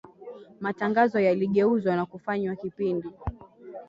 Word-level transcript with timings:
Matangazo 0.59 1.19
yaligeuzwa 1.19 1.95
na 1.95 2.05
kufanywa 2.05 2.55
kipindi 2.55 3.07